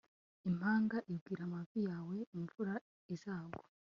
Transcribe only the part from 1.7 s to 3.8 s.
yawe imvura izagwa